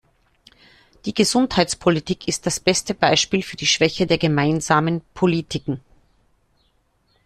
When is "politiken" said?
5.13-5.79